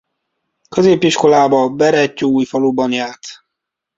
Középiskolába 0.69 1.69
Berettyóújfaluban 1.69 2.91
járt. 2.91 3.27